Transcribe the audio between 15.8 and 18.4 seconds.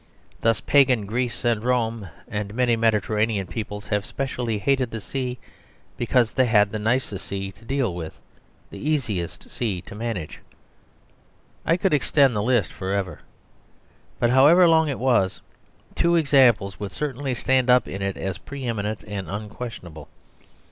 two examples would certainly stand up in it as